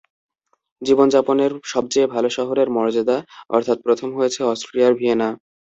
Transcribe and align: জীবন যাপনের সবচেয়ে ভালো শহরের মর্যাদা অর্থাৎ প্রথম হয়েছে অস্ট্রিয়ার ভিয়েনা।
জীবন 0.81 1.07
যাপনের 1.09 1.51
সবচেয়ে 1.65 2.07
ভালো 2.13 2.29
শহরের 2.37 2.67
মর্যাদা 2.69 3.17
অর্থাৎ 3.49 3.77
প্রথম 3.85 4.09
হয়েছে 4.17 4.39
অস্ট্রিয়ার 4.45 4.93
ভিয়েনা। 4.99 5.29